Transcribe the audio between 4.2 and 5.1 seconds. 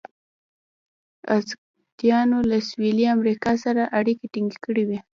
ټینګې کړې وې.